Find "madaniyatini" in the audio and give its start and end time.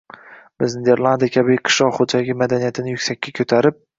2.41-2.95